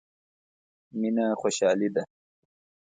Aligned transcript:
مينه 0.99 1.25
خوشالي 1.39 1.87
ده. 1.95 2.03